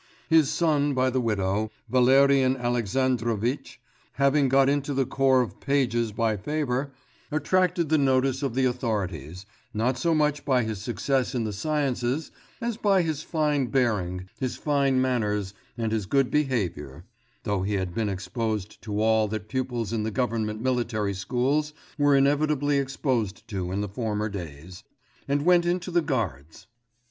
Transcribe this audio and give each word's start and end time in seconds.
His 0.29 0.49
son 0.49 0.95
by 0.95 1.11
the 1.11 1.21
widow, 1.21 1.69
Valerian 1.87 2.57
Alexandrovitch, 2.57 3.79
having 4.13 4.49
got 4.49 4.67
into 4.67 4.95
the 4.95 5.05
Corps 5.05 5.43
of 5.43 5.59
Pages 5.59 6.11
by 6.11 6.37
favour, 6.37 6.91
attracted 7.31 7.89
the 7.89 7.99
notice 7.99 8.41
of 8.41 8.55
the 8.55 8.65
authorities, 8.65 9.45
not 9.75 9.99
so 9.99 10.15
much 10.15 10.43
by 10.43 10.63
his 10.63 10.81
success 10.81 11.35
in 11.35 11.43
the 11.43 11.53
sciences, 11.53 12.31
as 12.59 12.77
by 12.77 13.03
his 13.03 13.21
fine 13.21 13.67
bearing, 13.67 14.27
his 14.39 14.55
fine 14.55 14.99
manners, 14.99 15.53
and 15.77 15.91
his 15.91 16.07
good 16.07 16.31
behaviour 16.31 17.05
(though 17.43 17.61
he 17.61 17.75
had 17.75 17.93
been 17.93 18.09
exposed 18.09 18.81
to 18.81 18.99
all 18.99 19.27
that 19.27 19.49
pupils 19.49 19.93
in 19.93 20.01
the 20.01 20.09
government 20.09 20.61
military 20.61 21.13
schools 21.13 21.73
were 21.99 22.15
inevitably 22.15 22.79
exposed 22.79 23.47
to 23.49 23.71
in 23.71 23.87
former 23.87 24.29
days) 24.29 24.83
and 25.27 25.45
went 25.45 25.63
into 25.63 25.91
the 25.91 26.01
Guards. 26.01 26.65